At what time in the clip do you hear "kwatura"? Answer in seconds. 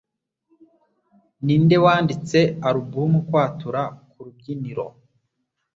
3.27-3.81